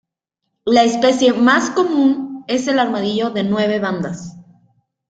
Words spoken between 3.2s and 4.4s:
de nueve bandas.